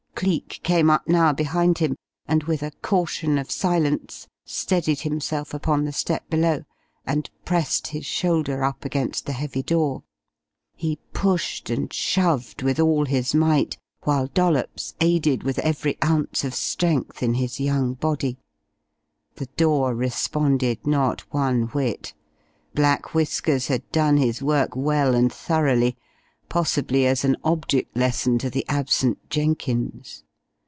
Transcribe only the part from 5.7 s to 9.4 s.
the step below, and pressed his shoulder up against the